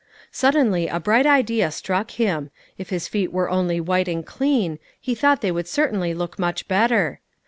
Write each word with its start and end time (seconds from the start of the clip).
Suddenly 0.31 0.87
a 0.87 0.99
bright 0.99 1.27
idea 1.27 1.69
struck 1.69 2.09
him: 2.09 2.49
if 2.75 2.89
his 2.89 3.07
feet 3.07 3.31
were 3.31 3.51
only 3.51 3.79
white 3.79 4.07
and 4.07 4.25
clean, 4.25 4.79
he 4.99 5.13
thought 5.13 5.41
they 5.41 5.51
would 5.51 5.67
certainly 5.67 6.11
look 6.15 6.39
much 6.39 6.67
better. 6.67 7.19